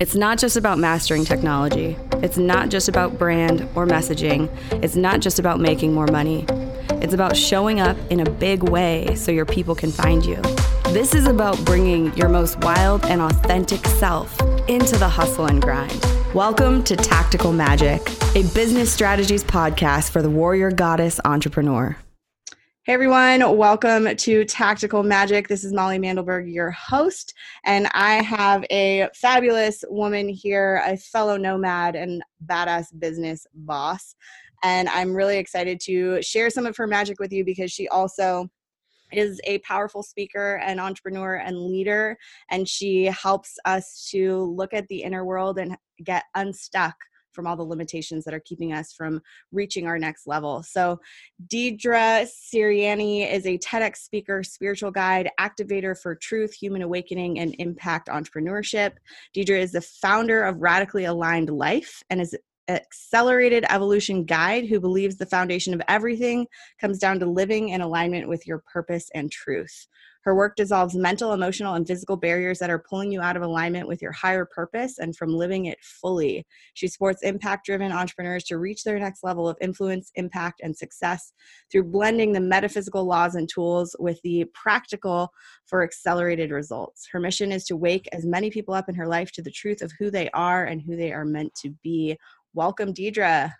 [0.00, 1.96] It's not just about mastering technology.
[2.14, 4.48] It's not just about brand or messaging.
[4.82, 6.44] It's not just about making more money.
[7.00, 10.36] It's about showing up in a big way so your people can find you.
[10.86, 16.04] This is about bringing your most wild and authentic self into the hustle and grind.
[16.34, 18.00] Welcome to Tactical Magic,
[18.34, 21.96] a business strategies podcast for the warrior goddess entrepreneur.
[22.84, 25.46] Hey everyone, welcome to Tactical Magic.
[25.46, 27.32] This is Molly Mandelberg, your host,
[27.64, 34.16] and I have a fabulous woman here, a fellow nomad and badass business boss.
[34.64, 38.48] And I'm really excited to share some of her magic with you because she also
[39.12, 42.18] is a powerful speaker and entrepreneur and leader,
[42.50, 46.96] and she helps us to look at the inner world and get unstuck
[47.32, 50.62] from all the limitations that are keeping us from reaching our next level.
[50.62, 51.00] So,
[51.46, 58.08] Deidre Sirianni is a TEDx speaker, spiritual guide, activator for truth, human awakening, and impact
[58.08, 58.92] entrepreneurship.
[59.34, 62.36] Deidre is the founder of Radically Aligned Life and is
[62.68, 66.46] an accelerated evolution guide who believes the foundation of everything
[66.80, 69.86] comes down to living in alignment with your purpose and truth.
[70.24, 73.88] Her work dissolves mental, emotional, and physical barriers that are pulling you out of alignment
[73.88, 76.46] with your higher purpose and from living it fully.
[76.74, 81.32] She supports impact driven entrepreneurs to reach their next level of influence, impact, and success
[81.70, 85.30] through blending the metaphysical laws and tools with the practical
[85.66, 87.08] for accelerated results.
[87.10, 89.82] Her mission is to wake as many people up in her life to the truth
[89.82, 92.16] of who they are and who they are meant to be.
[92.54, 93.52] Welcome, Deidre.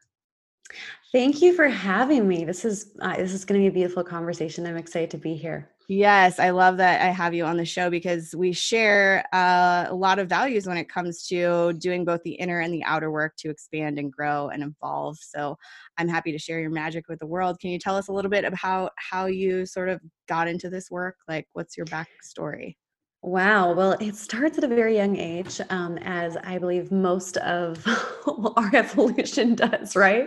[1.11, 2.45] Thank you for having me.
[2.45, 4.67] This is uh, this is going to be a beautiful conversation.
[4.67, 5.72] I'm excited to be here.
[5.89, 9.95] Yes, I love that I have you on the show because we share uh, a
[9.95, 13.37] lot of values when it comes to doing both the inner and the outer work
[13.39, 15.19] to expand and grow and evolve.
[15.21, 15.57] So
[15.99, 17.59] I'm happy to share your magic with the world.
[17.61, 20.91] Can you tell us a little bit about how you sort of got into this
[20.91, 21.17] work?
[21.29, 22.77] Like, what's your backstory?
[23.25, 23.73] Wow.
[23.73, 27.87] Well, it starts at a very young age, um, as I believe most of
[28.57, 30.27] our evolution does, right?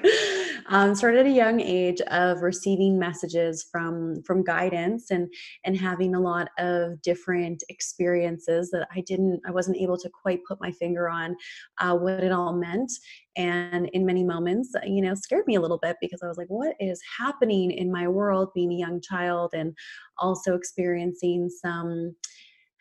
[0.68, 5.28] Um, started at a young age of receiving messages from from guidance and
[5.66, 10.40] and having a lot of different experiences that I didn't, I wasn't able to quite
[10.48, 11.36] put my finger on
[11.80, 12.94] uh, what it all meant.
[13.36, 16.48] And in many moments, you know, scared me a little bit because I was like,
[16.48, 19.76] what is happening in my world being a young child and
[20.18, 22.16] also experiencing some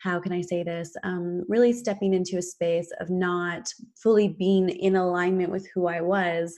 [0.05, 0.95] how can I say this?
[1.03, 5.99] Um, really stepping into a space of not fully being in alignment with who I
[5.99, 6.57] was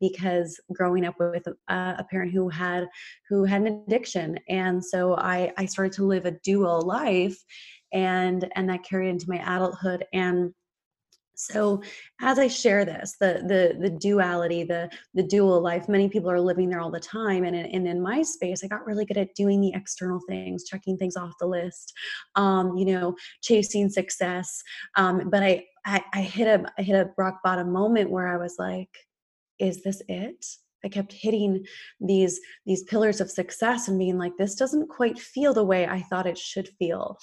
[0.00, 2.88] because growing up with a, a, parent who had
[3.28, 7.36] who had an addiction and so I, I started to live a dual life
[7.92, 10.52] and and that carried into my adulthood and
[11.38, 11.80] so
[12.20, 16.40] as i share this the the the duality the the dual life many people are
[16.40, 19.16] living there all the time and in, and in my space i got really good
[19.16, 21.92] at doing the external things checking things off the list
[22.34, 24.62] um, you know chasing success
[24.96, 28.36] um, but I, I i hit a i hit a rock bottom moment where i
[28.36, 28.90] was like
[29.60, 30.44] is this it
[30.84, 31.66] I kept hitting
[32.00, 36.02] these these pillars of success and being like this doesn't quite feel the way I
[36.02, 37.18] thought it should feel.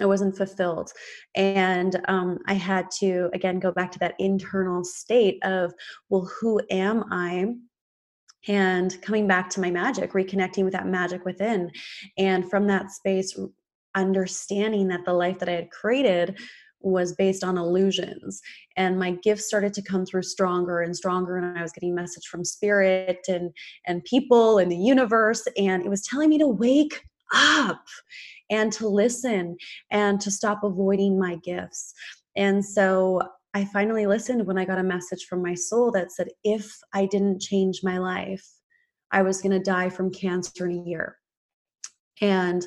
[0.00, 0.90] I wasn't fulfilled.
[1.34, 5.72] And um, I had to, again, go back to that internal state of,
[6.08, 7.54] well, who am I?
[8.48, 11.70] And coming back to my magic, reconnecting with that magic within.
[12.16, 13.38] And from that space,
[13.94, 16.38] understanding that the life that I had created
[16.82, 18.40] was based on illusions
[18.76, 22.26] and my gifts started to come through stronger and stronger and i was getting message
[22.26, 23.52] from spirit and
[23.86, 27.82] and people and the universe and it was telling me to wake up
[28.50, 29.56] and to listen
[29.90, 31.94] and to stop avoiding my gifts.
[32.36, 33.22] And so
[33.54, 37.06] I finally listened when I got a message from my soul that said, if I
[37.06, 38.46] didn't change my life,
[39.10, 41.16] I was going to die from cancer in a year.
[42.20, 42.66] And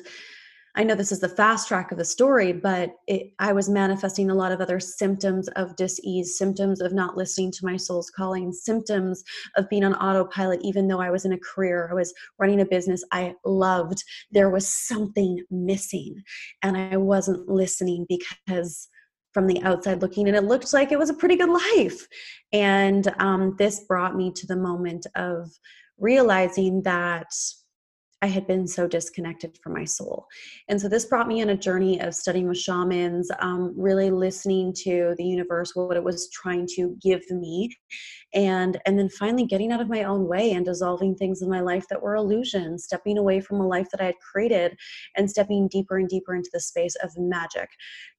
[0.78, 4.30] I know this is the fast track of the story, but it, I was manifesting
[4.30, 8.52] a lot of other symptoms of dis-ease, symptoms of not listening to my soul's calling,
[8.52, 9.24] symptoms
[9.56, 12.66] of being on autopilot, even though I was in a career, I was running a
[12.66, 14.04] business I loved.
[14.30, 16.22] There was something missing,
[16.62, 18.88] and I wasn't listening because
[19.32, 22.08] from the outside looking and it looked like it was a pretty good life
[22.54, 25.50] and um, this brought me to the moment of
[25.98, 27.26] realizing that
[28.22, 30.26] I had been so disconnected from my soul.
[30.68, 34.72] And so this brought me on a journey of studying with shamans, um, really listening
[34.84, 37.76] to the universe, what it was trying to give me,
[38.32, 41.60] and and then finally getting out of my own way and dissolving things in my
[41.60, 44.76] life that were illusions, stepping away from a life that I had created,
[45.16, 47.68] and stepping deeper and deeper into the space of magic,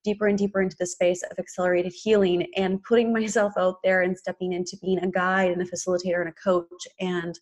[0.04, 4.16] deeper and deeper into the space of accelerated healing, and putting myself out there and
[4.16, 7.36] stepping into being a guide and a facilitator and a coach and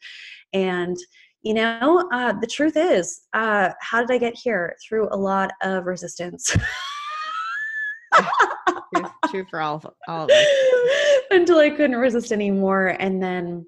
[0.54, 0.96] and
[1.42, 5.50] you know uh, the truth is uh, how did i get here through a lot
[5.62, 6.54] of resistance
[8.94, 10.46] truth, true for all all of us.
[11.30, 13.66] Until I couldn't resist anymore, and then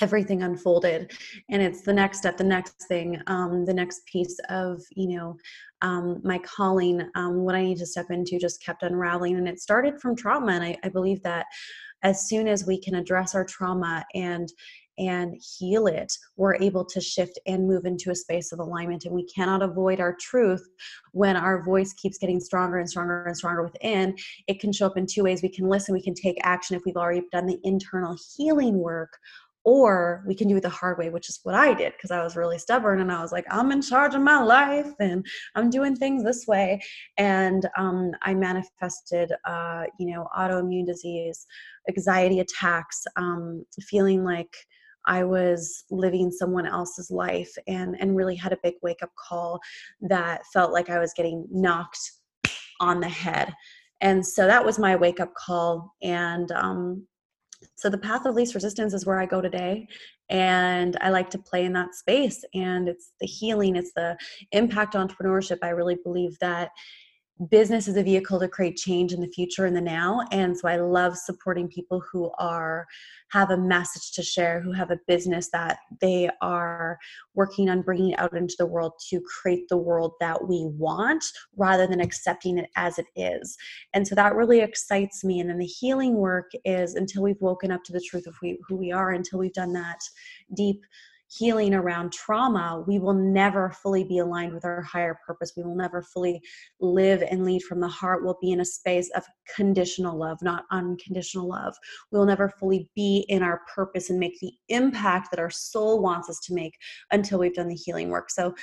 [0.00, 1.10] everything unfolded
[1.50, 5.36] and it's the next step the next thing um, the next piece of you know
[5.82, 9.58] um, my calling um, what i need to step into just kept unraveling and it
[9.58, 11.46] started from trauma and I, I believe that
[12.04, 14.48] as soon as we can address our trauma and
[14.98, 19.04] and heal it, we're able to shift and move into a space of alignment.
[19.04, 20.66] And we cannot avoid our truth
[21.12, 24.16] when our voice keeps getting stronger and stronger and stronger within.
[24.46, 25.42] It can show up in two ways.
[25.42, 29.18] We can listen, we can take action if we've already done the internal healing work.
[29.64, 32.22] Or we can do it the hard way, which is what I did because I
[32.22, 35.68] was really stubborn and I was like, I'm in charge of my life and I'm
[35.68, 36.80] doing things this way.
[37.18, 41.44] And um, I manifested, uh, you know, autoimmune disease,
[41.86, 44.56] anxiety attacks, um, feeling like
[45.08, 49.58] I was living someone else's life and and really had a big wake up call
[50.02, 52.12] that felt like I was getting knocked
[52.80, 53.52] on the head.
[54.00, 55.94] And so that was my wake up call.
[56.02, 57.06] And um,
[57.74, 59.88] so the path of least resistance is where I go today.
[60.30, 62.44] And I like to play in that space.
[62.54, 64.16] And it's the healing, it's the
[64.52, 65.58] impact entrepreneurship.
[65.62, 66.70] I really believe that
[67.50, 70.24] business is a vehicle to create change in the future and the now.
[70.32, 72.86] And so i love supporting people who are
[73.30, 76.98] have a message to share who have a business that they are
[77.34, 81.24] working on bringing out into the world to create the world that we want
[81.56, 83.56] rather than accepting it as it is.
[83.94, 85.40] And so that really excites me.
[85.40, 88.76] And then the healing work is until we've woken up to the truth of who
[88.76, 90.00] we are until we've done that
[90.54, 90.82] deep
[91.28, 95.52] healing around trauma, we will never fully be aligned with our higher purpose.
[95.56, 96.40] We will never fully
[96.80, 98.24] live and lead from the heart.
[98.24, 101.74] We'll be in a space of conditional love, not unconditional love.
[102.10, 106.30] We'll never fully be in our purpose and make the impact that our soul wants
[106.30, 106.74] us to make
[107.12, 108.30] until we've done the healing work.
[108.30, 108.54] So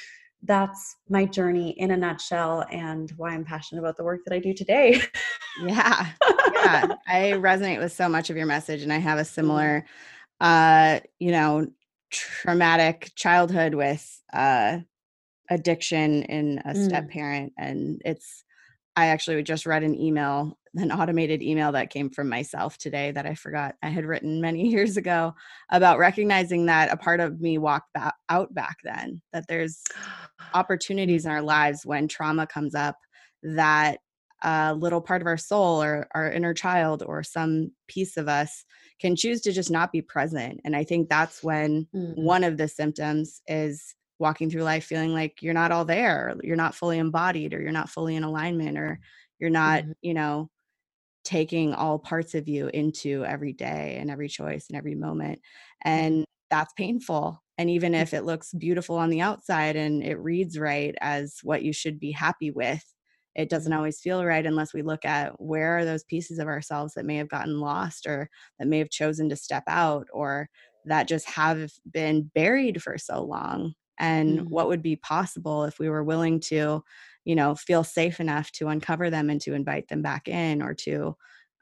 [0.42, 4.40] that's my journey in a nutshell and why I'm passionate about the work that I
[4.40, 5.02] do today.
[5.64, 6.08] yeah.
[6.54, 6.88] Yeah.
[7.08, 9.86] I resonate with so much of your message and I have a similar
[10.42, 11.66] uh you know
[12.12, 14.80] traumatic childhood with uh,
[15.50, 16.86] addiction in a mm.
[16.86, 18.44] step parent and it's
[18.96, 23.26] i actually just read an email an automated email that came from myself today that
[23.26, 25.34] i forgot i had written many years ago
[25.72, 29.84] about recognizing that a part of me walked back, out back then that there's
[30.54, 32.98] opportunities in our lives when trauma comes up
[33.44, 34.00] that
[34.44, 38.66] a little part of our soul or our inner child or some piece of us
[39.00, 40.60] can choose to just not be present.
[40.64, 42.22] And I think that's when mm-hmm.
[42.22, 46.56] one of the symptoms is walking through life feeling like you're not all there, you're
[46.56, 49.00] not fully embodied, or you're not fully in alignment, or
[49.40, 49.92] you're not, mm-hmm.
[50.02, 50.50] you know,
[51.24, 55.40] taking all parts of you into every day and every choice and every moment.
[55.86, 55.90] Mm-hmm.
[55.90, 57.42] And that's painful.
[57.58, 58.02] And even mm.
[58.02, 62.00] if it looks beautiful on the outside and it reads right as what you should
[62.00, 62.84] be happy with,
[63.36, 66.94] it doesn't always feel right unless we look at where are those pieces of ourselves
[66.94, 68.30] that may have gotten lost or
[68.60, 70.50] that may have chosen to step out or
[70.86, 74.50] that just have been buried for so long and mm-hmm.
[74.50, 76.84] what would be possible if we were willing to
[77.26, 80.74] you know feel safe enough to uncover them and to invite them back in or
[80.74, 81.16] to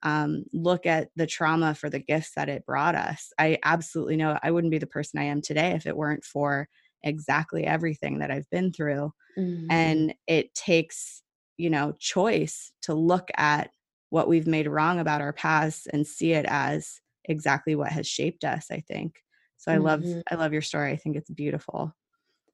[0.03, 4.37] um, look at the trauma for the gifts that it brought us i absolutely know
[4.43, 6.67] i wouldn't be the person i am today if it weren't for
[7.03, 9.67] exactly everything that i've been through mm-hmm.
[9.71, 11.22] and it takes
[11.57, 13.69] you know choice to look at
[14.09, 18.43] what we've made wrong about our past and see it as exactly what has shaped
[18.43, 19.15] us i think.
[19.57, 19.85] So i mm-hmm.
[19.85, 21.95] love i love your story i think it's beautiful.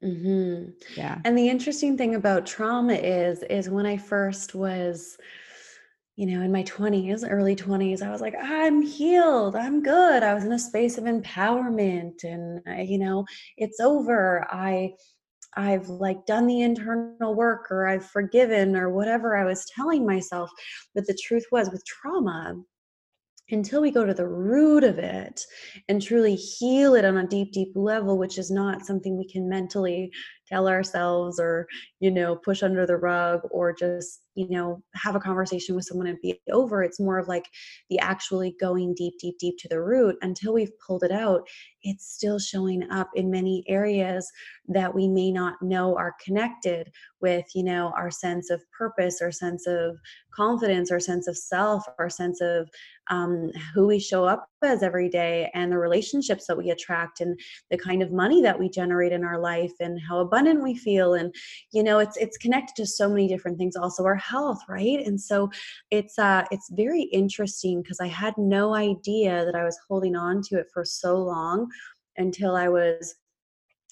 [0.03, 0.69] Mm-hmm.
[0.95, 1.19] yeah.
[1.25, 5.17] And the interesting thing about trauma is is when i first was
[6.15, 10.23] you know in my 20s early 20s i was like i'm healed i'm good.
[10.23, 13.25] I was in a space of empowerment and I, you know
[13.57, 14.45] it's over.
[14.49, 14.93] I
[15.55, 20.49] I've like done the internal work or I've forgiven or whatever I was telling myself.
[20.93, 22.55] But the truth was with trauma,
[23.51, 25.41] until we go to the root of it
[25.87, 29.49] and truly heal it on a deep, deep level, which is not something we can
[29.49, 30.11] mentally
[30.49, 31.67] tell ourselves or,
[31.99, 36.07] you know, push under the rug or just, you know, have a conversation with someone
[36.07, 36.81] and be over.
[36.81, 37.45] It's more of like
[37.89, 41.47] the actually going deep, deep, deep to the root until we've pulled it out.
[41.83, 44.29] It's still showing up in many areas
[44.69, 46.89] that we may not know are connected
[47.21, 49.97] with, you know, our sense of purpose, our sense of
[50.33, 52.69] confidence, our sense of self, our sense of
[53.09, 57.37] um, who we show up as every day and the relationships that we attract and
[57.71, 61.13] the kind of money that we generate in our life and how abundant we feel
[61.13, 61.33] and
[61.71, 65.05] you know it's it's connected to so many different things also our health right?
[65.05, 65.49] And so
[65.91, 70.41] it's uh it's very interesting because i had no idea that i was holding on
[70.43, 71.67] to it for so long
[72.17, 73.15] until i was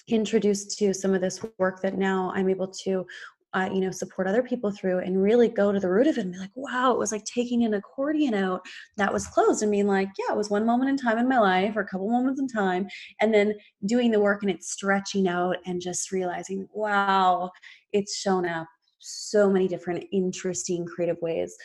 [0.08, 3.06] introduced to some of this work that now I'm able to
[3.54, 6.20] uh, you know support other people through and really go to the root of it
[6.20, 8.60] and be like wow it was like taking an accordion out
[8.96, 9.62] that was closed.
[9.62, 11.86] And being like yeah it was one moment in time in my life or a
[11.86, 12.86] couple moments in time
[13.20, 13.54] and then
[13.86, 17.50] doing the work and it's stretching out and just realizing wow
[17.92, 18.66] it's shown up
[18.98, 21.56] so many different interesting creative ways.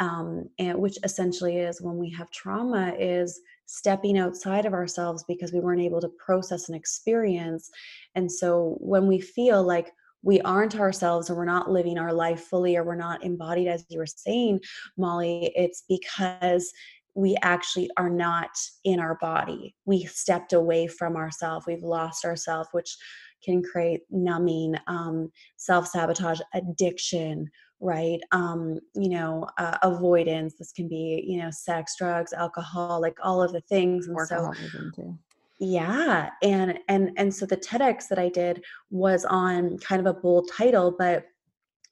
[0.00, 5.52] Um, and which essentially is when we have trauma is stepping outside of ourselves because
[5.52, 7.68] we weren't able to process an experience.
[8.14, 9.90] And so when we feel like
[10.22, 13.84] we aren't ourselves or we're not living our life fully or we're not embodied as
[13.88, 14.60] you were saying
[14.96, 16.72] molly it's because
[17.18, 18.50] we actually are not
[18.84, 19.74] in our body.
[19.86, 22.96] We stepped away from ourselves we've lost ourselves which
[23.44, 28.18] can create numbing um, self-sabotage addiction right?
[28.32, 30.54] Um you know uh, avoidance.
[30.58, 34.08] This can be you know sex drugs alcohol like all of the things.
[34.08, 34.52] And so
[34.96, 35.18] too.
[35.58, 40.20] Yeah and and and so the tedx that i did was on kind of a
[40.20, 41.24] bold title but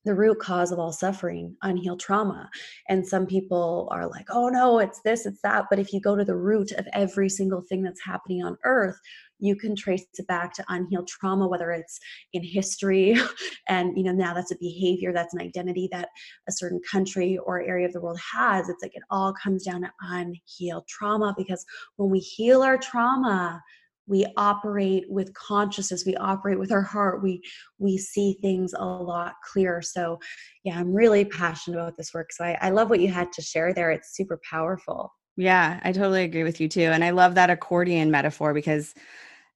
[0.06, 2.48] the root cause of all suffering, unhealed trauma.
[2.88, 5.64] And some people are like, oh no, it's this, it's that.
[5.68, 8.96] But if you go to the root of every single thing that's happening on earth,
[9.38, 11.98] you can trace it back to unhealed trauma whether it's
[12.32, 13.16] in history
[13.68, 16.08] and you know now that's a behavior that's an identity that
[16.48, 18.68] a certain country or area of the world has.
[18.68, 21.64] It's like it all comes down to unhealed trauma because
[21.96, 23.62] when we heal our trauma
[24.08, 27.42] we operate with consciousness we operate with our heart we
[27.78, 29.82] we see things a lot clearer.
[29.82, 30.18] So
[30.64, 33.42] yeah i'm really passionate about this work so I, I love what you had to
[33.42, 33.90] share there.
[33.90, 35.12] It's super powerful.
[35.36, 36.80] Yeah, I totally agree with you too.
[36.80, 38.94] And I love that accordion metaphor because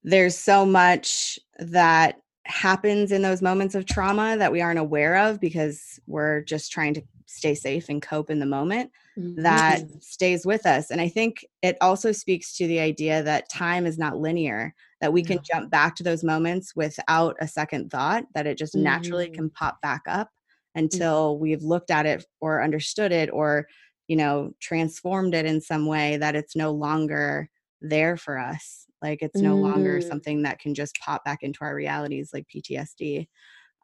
[0.03, 5.41] there's so much that happens in those moments of trauma that we aren't aware of
[5.41, 9.41] because we're just trying to stay safe and cope in the moment mm-hmm.
[9.43, 10.91] that stays with us.
[10.91, 15.13] And I think it also speaks to the idea that time is not linear, that
[15.13, 18.85] we can jump back to those moments without a second thought, that it just mm-hmm.
[18.85, 20.81] naturally can pop back up mm.
[20.81, 21.43] until mm-hmm.
[21.43, 23.67] we've looked at it or understood it or
[24.09, 27.49] you know transformed it in some way that it's no longer
[27.81, 29.63] there for us like it's no mm.
[29.63, 33.27] longer something that can just pop back into our realities like ptsd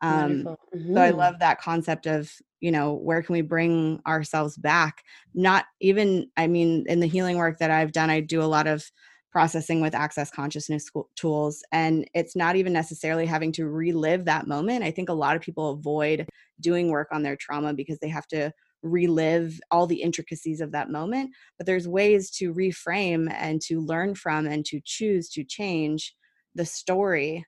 [0.02, 0.94] um mm-hmm.
[0.94, 1.18] so i mm-hmm.
[1.18, 2.30] love that concept of
[2.60, 5.02] you know where can we bring ourselves back
[5.34, 8.66] not even i mean in the healing work that i've done i do a lot
[8.66, 8.90] of
[9.30, 14.82] processing with access consciousness tools and it's not even necessarily having to relive that moment
[14.82, 16.26] i think a lot of people avoid
[16.60, 18.50] doing work on their trauma because they have to
[18.82, 24.14] relive all the intricacies of that moment but there's ways to reframe and to learn
[24.14, 26.14] from and to choose to change
[26.54, 27.44] the story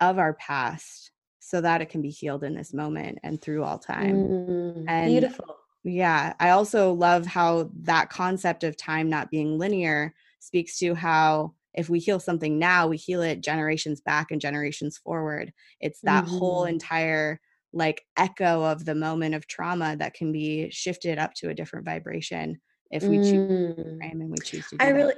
[0.00, 1.10] of our past
[1.40, 4.16] so that it can be healed in this moment and through all time.
[4.16, 5.56] Mm, and beautiful.
[5.82, 11.54] yeah i also love how that concept of time not being linear speaks to how
[11.74, 15.52] if we heal something now we heal it generations back and generations forward.
[15.80, 16.38] It's that mm-hmm.
[16.38, 17.40] whole entire
[17.72, 21.84] like echo of the moment of trauma that can be shifted up to a different
[21.84, 22.60] vibration
[22.90, 23.98] if we choose mm.
[23.98, 25.14] frame and we choose to I really.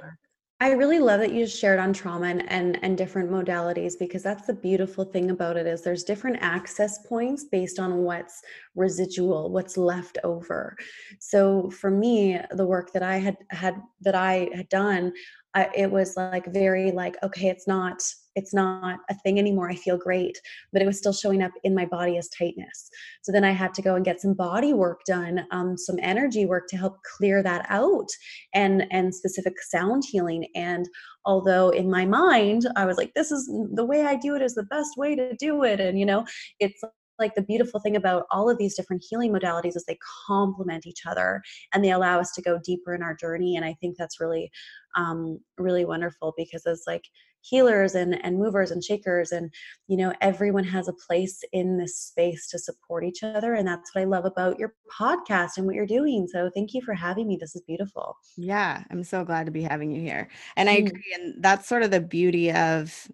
[0.59, 4.45] I really love that you shared on trauma and, and and different modalities because that's
[4.45, 8.43] the beautiful thing about it is there's different access points based on what's
[8.75, 10.77] residual, what's left over.
[11.19, 15.13] So for me, the work that I had had that I had done,
[15.53, 18.01] I, it was like very like okay, it's not
[18.35, 19.69] it's not a thing anymore.
[19.69, 20.39] I feel great,
[20.71, 22.89] but it was still showing up in my body as tightness.
[23.23, 26.45] So then I had to go and get some body work done, um, some energy
[26.45, 28.07] work to help clear that out,
[28.53, 30.47] and and specific sound healing.
[30.55, 30.87] And
[31.25, 34.55] although in my mind I was like, this is the way I do it is
[34.55, 36.25] the best way to do it, and you know,
[36.59, 36.81] it's
[37.21, 39.97] like the beautiful thing about all of these different healing modalities is they
[40.27, 41.41] complement each other
[41.73, 44.51] and they allow us to go deeper in our journey and i think that's really
[44.95, 47.05] um really wonderful because it's like
[47.41, 49.51] healers and and movers and shakers and
[49.87, 53.93] you know everyone has a place in this space to support each other and that's
[53.93, 57.27] what i love about your podcast and what you're doing so thank you for having
[57.27, 60.77] me this is beautiful yeah i'm so glad to be having you here and i
[60.77, 60.87] mm.
[60.87, 63.07] agree and that's sort of the beauty of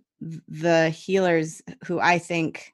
[0.47, 2.73] the healers who i think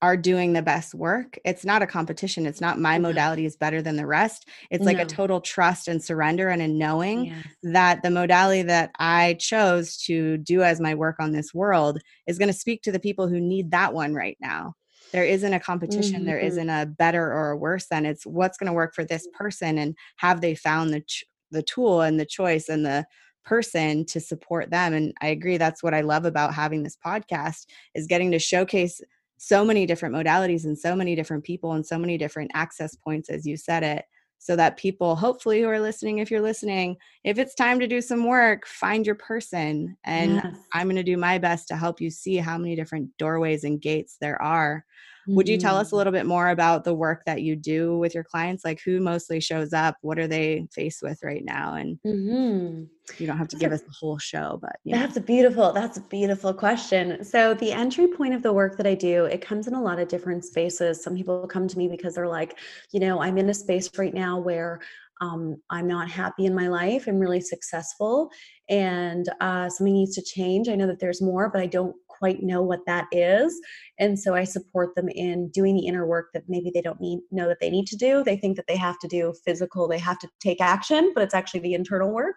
[0.00, 1.38] are doing the best work.
[1.44, 2.46] It's not a competition.
[2.46, 4.48] It's not my modality is better than the rest.
[4.70, 5.02] It's like no.
[5.02, 7.46] a total trust and surrender and a knowing yes.
[7.64, 12.38] that the modality that I chose to do as my work on this world is
[12.38, 14.74] going to speak to the people who need that one right now.
[15.12, 16.16] There isn't a competition.
[16.16, 16.26] Mm-hmm.
[16.26, 19.26] There isn't a better or a worse than it's what's going to work for this
[19.32, 23.06] person and have they found the ch- the tool and the choice and the
[23.44, 27.64] person to support them and i agree that's what i love about having this podcast
[27.94, 29.00] is getting to showcase
[29.38, 33.30] so many different modalities and so many different people and so many different access points
[33.30, 34.04] as you said it
[34.40, 38.00] so that people hopefully who are listening if you're listening if it's time to do
[38.00, 40.56] some work find your person and yes.
[40.74, 43.80] i'm going to do my best to help you see how many different doorways and
[43.80, 44.84] gates there are
[45.28, 48.14] would you tell us a little bit more about the work that you do with
[48.14, 48.64] your clients?
[48.64, 49.96] Like who mostly shows up?
[50.00, 51.74] What are they faced with right now?
[51.74, 52.84] And mm-hmm.
[53.18, 56.02] you don't have to give us the whole show but that's a beautiful that's a
[56.02, 57.22] beautiful question.
[57.24, 59.98] So the entry point of the work that i do it comes in a lot
[59.98, 61.02] of different spaces.
[61.02, 62.58] Some people come to me because they're like
[62.90, 64.80] you know i'm in a space right now where
[65.20, 67.06] um, I'm not happy in my life.
[67.06, 68.30] I'm really successful,
[68.68, 70.68] and uh, something needs to change.
[70.68, 73.58] I know that there's more, but I don't quite know what that is.
[73.98, 77.20] And so I support them in doing the inner work that maybe they don't need
[77.30, 78.22] know that they need to do.
[78.24, 81.34] They think that they have to do physical, they have to take action, but it's
[81.34, 82.36] actually the internal work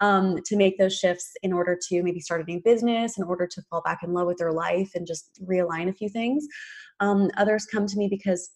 [0.00, 3.46] um, to make those shifts in order to maybe start a new business, in order
[3.46, 6.46] to fall back in love with their life and just realign a few things.
[7.00, 8.50] Um, others come to me because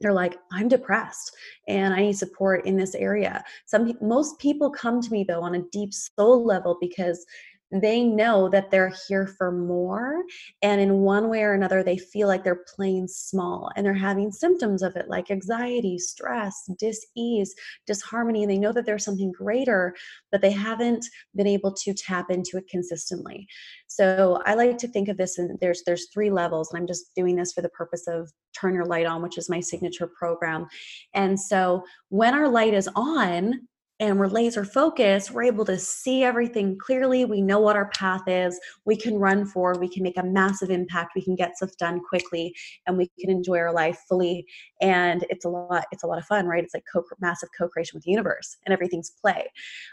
[0.00, 1.34] they're like i'm depressed
[1.68, 5.54] and i need support in this area some most people come to me though on
[5.54, 7.24] a deep soul level because
[7.72, 10.22] they know that they're here for more
[10.62, 14.30] and in one way or another they feel like they're playing small and they're having
[14.30, 17.54] symptoms of it like anxiety stress dis-ease
[17.86, 19.94] disharmony and they know that there's something greater
[20.30, 21.04] but they haven't
[21.34, 23.46] been able to tap into it consistently.
[23.88, 27.14] So i like to think of this and there's there's three levels and i'm just
[27.14, 30.66] doing this for the purpose of turn your light on which is my signature program.
[31.14, 33.66] And so when our light is on
[33.98, 37.24] and we're laser focused, we're able to see everything clearly.
[37.24, 38.58] We know what our path is.
[38.84, 39.80] We can run forward.
[39.80, 41.12] We can make a massive impact.
[41.14, 42.54] We can get stuff done quickly,
[42.86, 44.46] and we can enjoy our life fully.
[44.80, 45.84] And it's a lot.
[45.92, 46.62] It's a lot of fun, right?
[46.62, 49.46] It's like co- massive co-creation with the universe, and everything's play.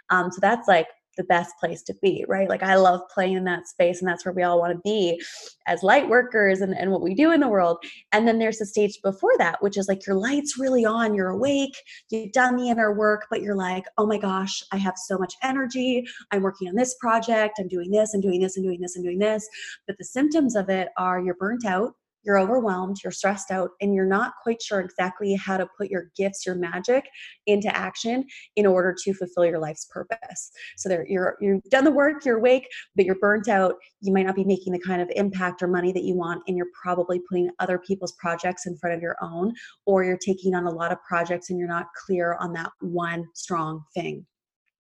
[0.09, 2.49] Um, so that's like the best place to be, right?
[2.49, 5.21] Like I love playing in that space, and that's where we all want to be
[5.67, 7.77] as light workers and, and what we do in the world.
[8.11, 11.29] And then there's the stage before that, which is like your light's really on, you're
[11.29, 11.75] awake,
[12.09, 15.33] you've done the inner work, but you're like, oh my gosh, I have so much
[15.43, 16.05] energy.
[16.31, 19.03] I'm working on this project, I'm doing this, I'm doing this, I'm doing this, I'm
[19.03, 19.47] doing this.
[19.87, 23.93] But the symptoms of it are you're burnt out, you're overwhelmed, you're stressed out, and
[23.93, 27.05] you're not quite sure exactly how to put your gifts, your magic
[27.47, 28.25] into action
[28.55, 30.51] in order to fulfill your life's purpose.
[30.77, 33.75] So there you're you've done the work, you're awake, but you're burnt out.
[34.01, 36.57] You might not be making the kind of impact or money that you want, and
[36.57, 39.53] you're probably putting other people's projects in front of your own,
[39.85, 43.25] or you're taking on a lot of projects and you're not clear on that one
[43.33, 44.25] strong thing.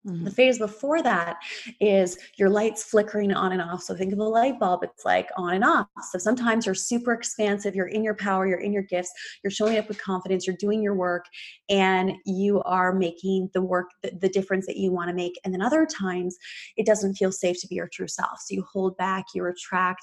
[0.05, 0.25] Mm-hmm.
[0.25, 1.37] The phase before that
[1.79, 3.83] is your lights flickering on and off.
[3.83, 5.87] So think of a light bulb, it's like on and off.
[6.11, 9.11] So sometimes you're super expansive, you're in your power, you're in your gifts,
[9.43, 11.25] you're showing up with confidence, you're doing your work,
[11.69, 15.39] and you are making the work, the, the difference that you want to make.
[15.45, 16.35] And then other times
[16.77, 18.39] it doesn't feel safe to be your true self.
[18.39, 20.01] So you hold back, you retract,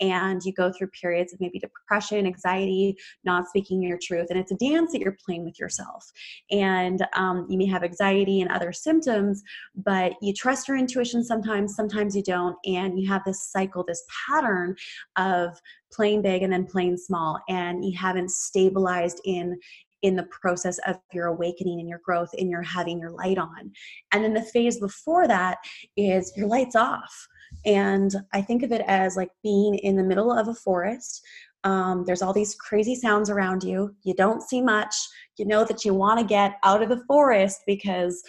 [0.00, 4.26] and you go through periods of maybe depression, anxiety, not speaking your truth.
[4.28, 6.04] And it's a dance that you're playing with yourself.
[6.50, 9.37] And um, you may have anxiety and other symptoms
[9.74, 12.56] but you trust your intuition sometimes, sometimes you don't.
[12.64, 14.76] And you have this cycle, this pattern
[15.16, 15.60] of
[15.92, 17.40] playing big and then playing small.
[17.48, 19.58] And you haven't stabilized in
[20.02, 23.72] in the process of your awakening and your growth and your having your light on.
[24.12, 25.58] And then the phase before that
[25.96, 27.26] is your light's off.
[27.64, 31.22] And I think of it as like being in the middle of a forest.
[31.64, 33.94] Um, there's all these crazy sounds around you.
[34.04, 34.94] You don't see much.
[35.36, 38.22] You know that you want to get out of the forest because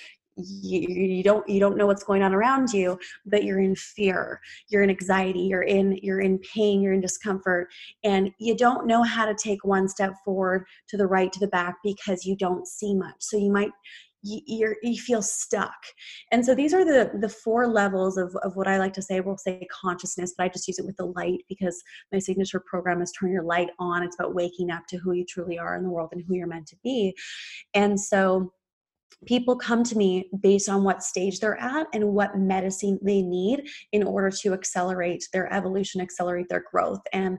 [0.44, 4.40] you, you don't you don't know what's going on around you but you're in fear
[4.70, 7.68] you're in anxiety you're in you're in pain you're in discomfort
[8.04, 11.48] and you don't know how to take one step forward to the right to the
[11.48, 13.16] back because you don't see much.
[13.20, 13.72] So you might
[14.22, 15.78] you, you're, you feel stuck.
[16.34, 19.22] And so these are the the four levels of, of what i like to say
[19.22, 23.02] we'll say consciousness but i just use it with the light because my signature program
[23.02, 24.04] is turn your light on.
[24.04, 26.48] It's about waking up to who you truly are in the world and who you're
[26.48, 27.16] meant to be.
[27.74, 28.52] And so
[29.26, 33.68] people come to me based on what stage they're at and what medicine they need
[33.92, 37.02] in order to accelerate their evolution accelerate their growth.
[37.14, 37.38] And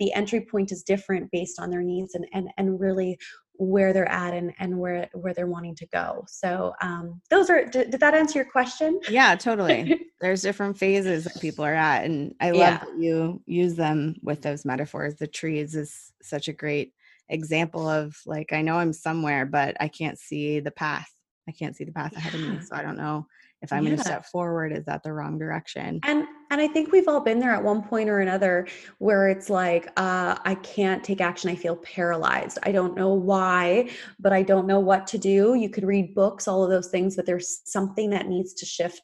[0.00, 3.18] the entry point is different based on their needs and and, and really
[3.56, 6.24] where they're at and, and where where they're wanting to go.
[6.28, 9.00] So um those are did, did that answer your question?
[9.08, 10.00] Yeah totally.
[10.20, 12.78] There's different phases that people are at and i love yeah.
[12.78, 15.16] that you use them with those metaphors.
[15.16, 16.92] The trees is such a great
[17.28, 21.10] example of like i know i'm somewhere but i can't see the path
[21.48, 22.60] I can't see the path ahead of me.
[22.60, 23.26] So I don't know
[23.62, 23.90] if I'm yeah.
[23.90, 26.00] going to step forward, is that the wrong direction?
[26.02, 28.66] And and I think we've all been there at one point or another
[28.98, 31.50] where it's like, uh, I can't take action.
[31.50, 32.58] I feel paralyzed.
[32.62, 35.54] I don't know why, but I don't know what to do.
[35.54, 39.02] You could read books, all of those things, but there's something that needs to shift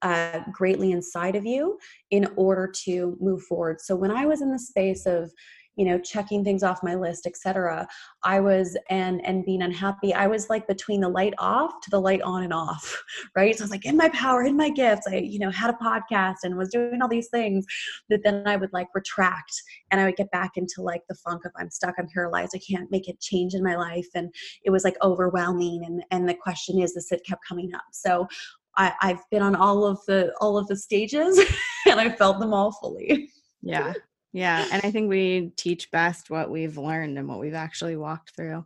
[0.00, 1.78] uh, greatly inside of you
[2.10, 3.80] in order to move forward.
[3.80, 5.30] So when I was in the space of
[5.76, 7.86] you know checking things off my list etc
[8.22, 12.00] i was and and being unhappy i was like between the light off to the
[12.00, 13.02] light on and off
[13.36, 15.70] right so i was like in my power in my gifts i you know had
[15.70, 17.64] a podcast and was doing all these things
[18.08, 21.44] that then i would like retract and i would get back into like the funk
[21.44, 24.32] of i'm stuck i'm paralyzed i can't make a change in my life and
[24.64, 28.26] it was like overwhelming and and the question is this it kept coming up so
[28.74, 31.38] I, I've been on all of the all of the stages
[31.86, 33.28] and I felt them all fully.
[33.60, 33.92] Yeah.
[34.32, 34.66] Yeah.
[34.72, 38.64] And I think we teach best what we've learned and what we've actually walked through.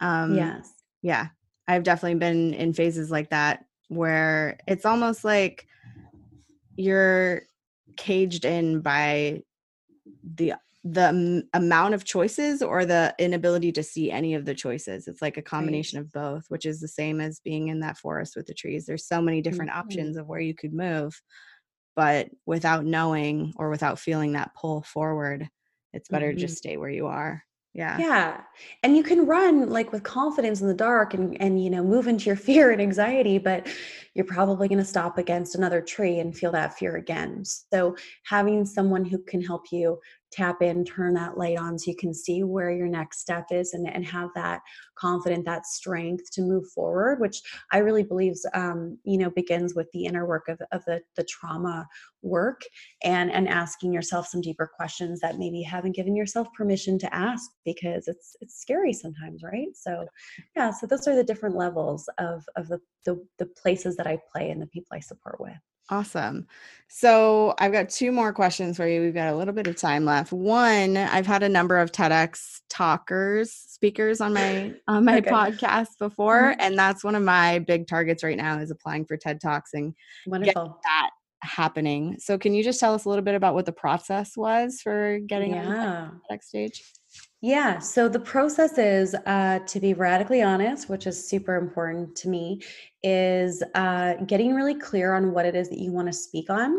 [0.00, 0.72] Um, yes.
[1.02, 1.28] Yeah.
[1.68, 5.66] I've definitely been in phases like that where it's almost like
[6.76, 7.42] you're
[7.96, 9.42] caged in by
[10.24, 15.06] the the m- amount of choices or the inability to see any of the choices.
[15.06, 16.06] It's like a combination right.
[16.06, 18.84] of both, which is the same as being in that forest with the trees.
[18.84, 19.80] There's so many different mm-hmm.
[19.80, 21.20] options of where you could move,
[21.96, 25.48] but without knowing or without feeling that pull forward,
[25.92, 26.36] it's better mm-hmm.
[26.36, 27.42] to just stay where you are.
[27.74, 27.98] Yeah.
[27.98, 28.40] Yeah
[28.82, 32.06] and you can run like with confidence in the dark and and you know move
[32.06, 33.66] into your fear and anxiety but
[34.14, 37.44] you're probably going to stop against another tree and feel that fear again.
[37.44, 39.98] So having someone who can help you
[40.32, 43.74] tap in, turn that light on so you can see where your next step is
[43.74, 44.60] and, and have that
[44.94, 47.42] confident, that strength to move forward, which
[47.72, 51.24] I really believe, um, you know, begins with the inner work of, of the, the
[51.24, 51.86] trauma
[52.22, 52.62] work
[53.02, 57.14] and, and asking yourself some deeper questions that maybe you haven't given yourself permission to
[57.14, 59.42] ask because it's, it's scary sometimes.
[59.42, 59.68] Right.
[59.74, 60.06] So
[60.56, 64.18] yeah, so those are the different levels of, of the, the, the places that I
[64.32, 65.52] play and the people I support with.
[65.90, 66.46] Awesome.
[66.88, 69.00] So I've got two more questions for you.
[69.00, 70.32] We've got a little bit of time left.
[70.32, 75.30] One, I've had a number of TEDx talkers, speakers on my on my okay.
[75.30, 76.60] podcast before, mm-hmm.
[76.60, 79.94] and that's one of my big targets right now is applying for TED Talks and
[80.26, 80.80] Wonderful.
[80.84, 82.16] that happening.
[82.18, 85.18] So can you just tell us a little bit about what the process was for
[85.26, 85.66] getting yeah.
[85.66, 86.84] on the TEDx stage?
[87.44, 92.28] Yeah, so the process is uh, to be radically honest, which is super important to
[92.28, 92.60] me,
[93.02, 96.78] is uh, getting really clear on what it is that you want to speak on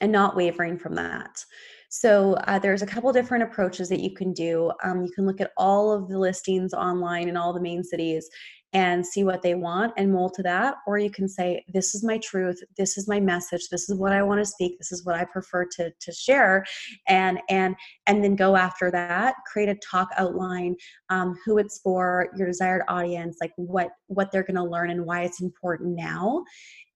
[0.00, 1.44] and not wavering from that.
[1.90, 4.72] So uh, there's a couple different approaches that you can do.
[4.82, 8.30] Um, you can look at all of the listings online in all the main cities
[8.72, 10.76] and see what they want and mold to that.
[10.86, 12.58] Or you can say this is my truth.
[12.76, 13.68] This is my message.
[13.70, 14.78] This is what i want to speak.
[14.78, 16.64] This is what i prefer to, to share.
[17.08, 19.34] And and and then go after that.
[19.50, 20.76] Create a talk outline
[21.10, 25.04] um, who it's for your desired audience like what what they're going to learn and
[25.04, 26.42] why it's important now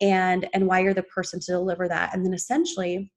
[0.01, 2.15] and and why you're the person to deliver that.
[2.15, 3.11] And then essentially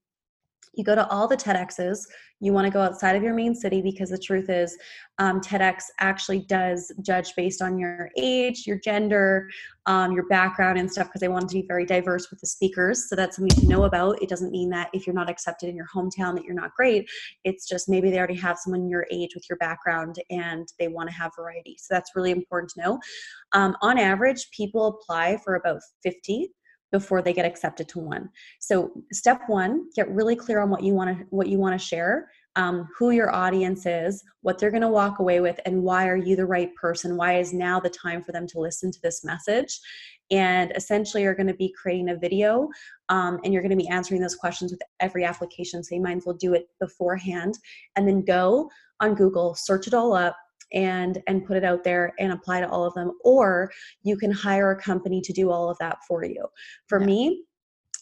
[0.79, 2.07] you go to all the TEDx's.
[2.39, 4.77] You want to go outside of your main city because the truth is,
[5.17, 9.49] um, TEDx actually does judge based on your age, your gender,
[9.85, 13.09] um, your background, and stuff because they want to be very diverse with the speakers.
[13.09, 14.21] So that's something to know about.
[14.23, 17.09] It doesn't mean that if you're not accepted in your hometown that you're not great.
[17.43, 21.09] It's just maybe they already have someone your age with your background and they want
[21.09, 21.77] to have variety.
[21.77, 22.99] So that's really important to know.
[23.51, 26.49] Um, on average, people apply for about 50
[26.91, 28.29] before they get accepted to one.
[28.59, 31.85] So step one, get really clear on what you want to what you want to
[31.85, 36.07] share, um, who your audience is, what they're going to walk away with, and why
[36.07, 37.17] are you the right person?
[37.17, 39.79] Why is now the time for them to listen to this message?
[40.31, 42.69] And essentially, you're going to be creating a video,
[43.09, 45.83] um, and you're going to be answering those questions with every application.
[45.83, 47.57] So you might as well do it beforehand,
[47.95, 50.35] and then go on Google, search it all up,
[50.73, 53.71] and and put it out there and apply to all of them or
[54.03, 56.45] you can hire a company to do all of that for you.
[56.87, 57.05] For yeah.
[57.05, 57.43] me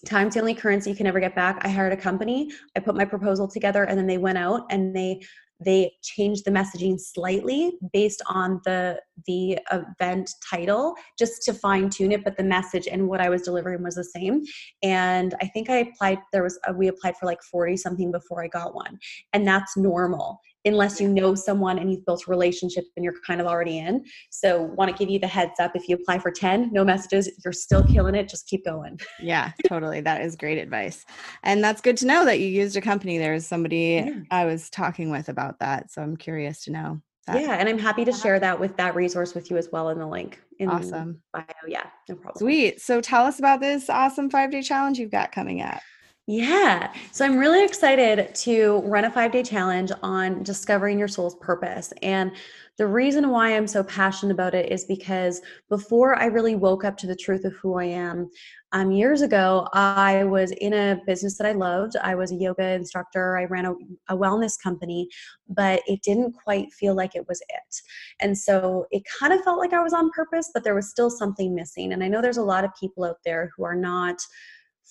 [0.06, 1.60] time's the only currency you can never get back.
[1.65, 4.95] I hired a company i put my proposal together and then they went out and
[4.95, 5.21] they
[5.60, 12.12] they changed the messaging slightly based on the the event title just to fine tune
[12.12, 14.43] it but the message and what i was delivering was the same.
[14.84, 18.43] And i think i applied there was a, we applied for like 40 something before
[18.43, 18.99] i got one
[19.34, 23.41] and that's normal unless you know someone and you've built a relationship and you're kind
[23.41, 24.04] of already in.
[24.30, 27.30] So, want to give you the heads up if you apply for 10, no messages,
[27.43, 29.00] you're still killing it, just keep going.
[29.20, 30.00] Yeah, totally.
[30.02, 31.04] That is great advice.
[31.43, 33.17] And that's good to know that you used a company.
[33.17, 34.20] There was somebody yeah.
[34.32, 35.91] I was talking with about that.
[35.91, 37.02] So, I'm curious to know.
[37.26, 37.41] That.
[37.41, 40.00] Yeah, and I'm happy to share that with that resource with you as well in
[40.00, 40.39] the link.
[40.60, 41.22] In awesome.
[41.34, 41.43] Bio.
[41.67, 42.39] Yeah, no problem.
[42.39, 42.80] Sweet.
[42.80, 45.82] So tell us about this awesome five day challenge you've got coming up.
[46.29, 46.91] Yeah.
[47.13, 51.93] So I'm really excited to run a five day challenge on discovering your soul's purpose.
[52.01, 52.33] And
[52.77, 56.97] the reason why I'm so passionate about it is because before I really woke up
[56.97, 58.29] to the truth of who I am,
[58.73, 61.95] um, years ago, I was in a business that I loved.
[61.95, 63.37] I was a yoga instructor.
[63.37, 63.73] I ran a,
[64.09, 65.07] a wellness company,
[65.47, 67.81] but it didn't quite feel like it was it.
[68.19, 71.09] And so it kind of felt like I was on purpose, but there was still
[71.09, 71.93] something missing.
[71.93, 74.17] And I know there's a lot of people out there who are not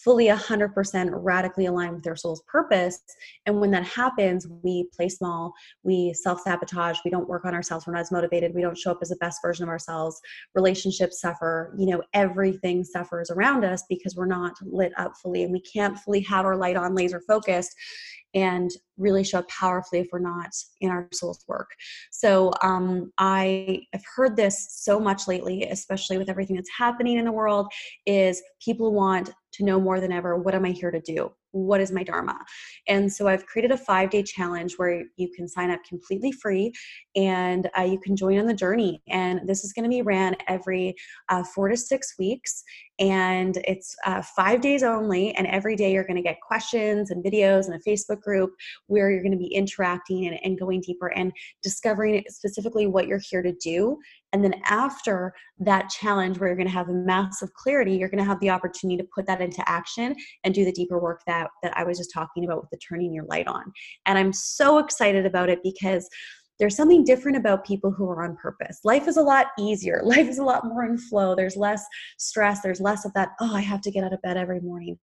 [0.04, 3.00] fully 100% radically aligned with their soul's purpose.
[3.46, 7.86] And when that happens, we play small, we self sabotage, we don't work on ourselves,
[7.86, 10.20] we're not as motivated, we don't show up as the best version of ourselves.
[10.54, 15.52] Relationships suffer, you know, everything suffers around us because we're not lit up fully and
[15.52, 17.74] we can't fully have our light on laser focused
[18.36, 20.50] and really show up powerfully if we're not
[20.82, 21.70] in our soul's work.
[22.10, 27.24] So um, I have heard this so much lately, especially with everything that's happening in
[27.24, 27.66] the world,
[28.04, 31.32] is people want to know more than ever what am I here to do?
[31.52, 32.38] What is my Dharma?
[32.86, 36.72] And so I've created a five day challenge where you can sign up completely free
[37.14, 39.02] and uh, you can join on the journey.
[39.08, 40.94] And this is going to be ran every
[41.28, 42.62] uh, four to six weeks.
[42.98, 45.34] And it's uh, five days only.
[45.34, 48.50] And every day you're going to get questions and videos and a Facebook group
[48.86, 53.20] where you're going to be interacting and, and going deeper and discovering specifically what you're
[53.30, 53.98] here to do
[54.36, 58.22] and then after that challenge, where you're going to have a massive clarity, you're going
[58.22, 61.48] to have the opportunity to put that into action and do the deeper work that
[61.62, 63.72] that I was just talking about with the turning your light on.
[64.04, 66.06] And I'm so excited about it because
[66.58, 68.80] there's something different about people who are on purpose.
[68.84, 70.00] Life is a lot easier.
[70.04, 71.34] Life is a lot more in flow.
[71.34, 71.84] There's less
[72.18, 72.60] stress.
[72.60, 74.98] There's less of that, oh, I have to get out of bed every morning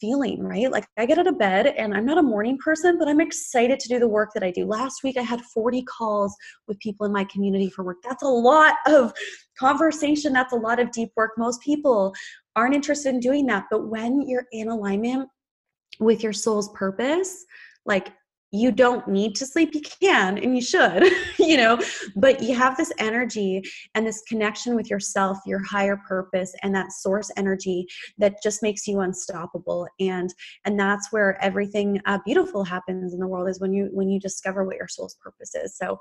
[0.00, 0.70] feeling, right?
[0.70, 3.80] Like I get out of bed and I'm not a morning person, but I'm excited
[3.80, 4.64] to do the work that I do.
[4.64, 6.34] Last week I had 40 calls
[6.66, 7.98] with people in my community for work.
[8.02, 9.12] That's a lot of
[9.58, 10.32] conversation.
[10.32, 11.32] That's a lot of deep work.
[11.36, 12.14] Most people
[12.56, 13.66] aren't interested in doing that.
[13.70, 15.28] But when you're in alignment
[16.00, 17.44] with your soul's purpose,
[17.86, 18.12] like
[18.50, 21.04] you don't need to sleep you can and you should
[21.38, 21.78] you know
[22.16, 23.62] but you have this energy
[23.94, 27.86] and this connection with yourself your higher purpose and that source energy
[28.18, 29.88] that just makes you unstoppable.
[30.00, 30.32] And
[30.64, 34.20] and that's where everything uh, beautiful happens in the world is when you when you
[34.20, 35.76] discover what your soul's purpose is.
[35.76, 35.98] So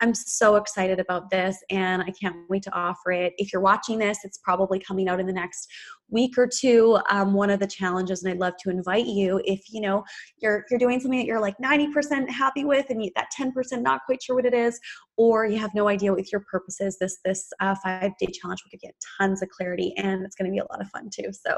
[0.00, 3.34] I'm so excited about this and I can't wait to offer it.
[3.36, 5.68] If you're watching this, it's probably coming out in the next
[6.08, 6.98] week or two.
[7.10, 10.04] Um, one of the challenges, and I'd love to invite you if you know
[10.38, 14.00] you're you're doing something that you're like 90% happy with and you, that 10% not
[14.06, 14.78] quite sure what it is,
[15.16, 16.98] or you have no idea what your purpose is.
[16.98, 20.50] This this uh, five day challenge will give you tons of clarity and it's going
[20.50, 21.30] to be a lot of fun too.
[21.32, 21.56] So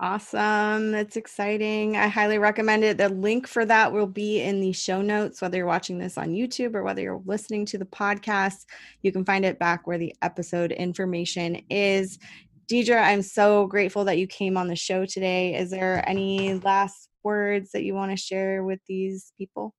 [0.00, 0.92] Awesome.
[0.92, 1.96] That's exciting.
[1.96, 2.98] I highly recommend it.
[2.98, 6.28] The link for that will be in the show notes, whether you're watching this on
[6.28, 8.66] YouTube or whether you're listening to the podcast.
[9.02, 12.20] You can find it back where the episode information is.
[12.70, 15.56] Deidre, I'm so grateful that you came on the show today.
[15.56, 19.74] Is there any last words that you want to share with these people?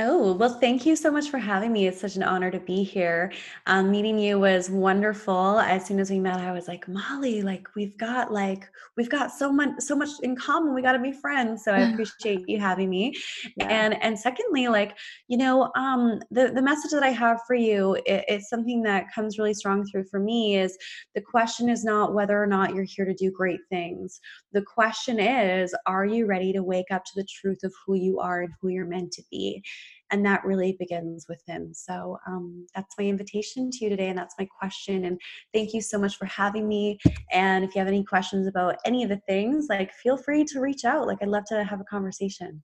[0.00, 1.88] Oh, well, thank you so much for having me.
[1.88, 3.32] It's such an honor to be here.
[3.66, 5.58] Um, meeting you was wonderful.
[5.58, 9.32] As soon as we met, I was like, Molly, like we've got like we've got
[9.32, 10.72] so much so much in common.
[10.72, 11.64] We got to be friends.
[11.64, 13.12] So I appreciate you having me.
[13.56, 13.66] Yeah.
[13.66, 17.94] And and secondly, like you know, um, the the message that I have for you
[18.06, 20.78] it, it's something that comes really strong through for me is
[21.16, 24.20] the question is not whether or not you're here to do great things.
[24.52, 28.18] The question is, are you ready to wake up to the truth of who you
[28.18, 29.62] are and who you're meant to be?
[30.10, 34.34] and that really begins within so um, that's my invitation to you today and that's
[34.38, 35.20] my question and
[35.52, 36.98] thank you so much for having me
[37.32, 40.60] and if you have any questions about any of the things like feel free to
[40.60, 42.62] reach out like i'd love to have a conversation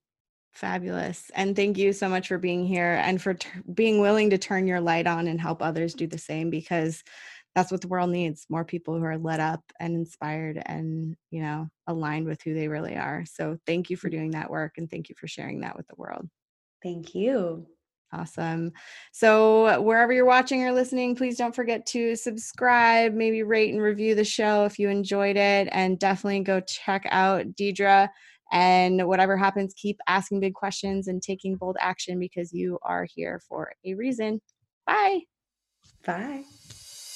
[0.53, 1.33] Fabulous.
[1.35, 4.69] And thank you so much for being here and for t- being willing to turn
[4.69, 7.03] your light on and help others do the same because
[7.55, 11.41] that's what the world needs more people who are lit up and inspired and, you
[11.41, 13.25] know, aligned with who they really are.
[13.27, 15.95] So thank you for doing that work and thank you for sharing that with the
[15.97, 16.29] world.
[16.83, 17.67] Thank you.
[18.13, 18.73] Awesome.
[19.13, 24.15] So, wherever you're watching or listening, please don't forget to subscribe, maybe rate and review
[24.15, 28.09] the show if you enjoyed it, and definitely go check out Deidre.
[28.53, 33.41] And whatever happens, keep asking big questions and taking bold action because you are here
[33.49, 34.41] for a reason.
[34.87, 35.23] Bye.
[36.07, 36.45] Bye.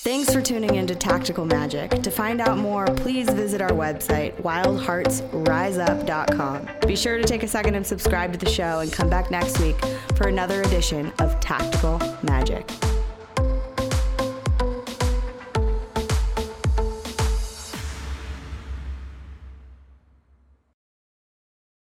[0.09, 1.91] Thanks for tuning in to Tactical Magic.
[1.91, 6.69] To find out more, please visit our website, wildheartsriseup.com.
[6.87, 9.61] Be sure to take a second and subscribe to the show and come back next
[9.61, 9.77] week
[10.17, 12.67] for another edition of Tactical Magic.